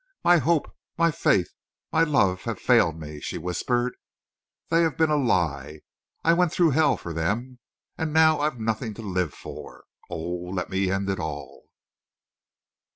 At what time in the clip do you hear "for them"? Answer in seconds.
6.97-7.59